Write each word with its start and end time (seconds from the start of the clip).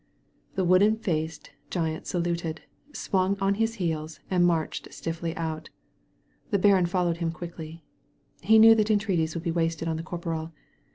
The 0.55 0.63
wooden 0.63 0.97
faced 0.97 1.51
giant 1.69 2.07
saluted, 2.07 2.63
swung 2.91 3.37
on 3.39 3.53
his 3.61 3.75
heels, 3.75 4.19
and 4.31 4.43
marched 4.43 4.91
stiffly 4.91 5.35
out. 5.37 5.69
The 6.49 6.57
baron 6.57 6.87
followed 6.87 7.17
him 7.17 7.31
quickly. 7.31 7.83
He 8.41 8.57
knew 8.57 8.73
that 8.73 8.89
entreaties 8.89 9.35
would 9.35 9.43
be 9.43 9.51
wasted 9.51 9.87
on 9.87 9.97
the 9.97 10.01
corporal. 10.01 10.53